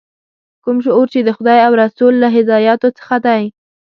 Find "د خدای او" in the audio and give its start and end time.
1.23-1.73